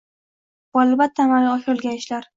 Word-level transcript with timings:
bu 0.73 0.81
albatta 0.83 1.27
amalga 1.29 1.55
oshirilgan 1.59 2.03
ishlar 2.03 2.29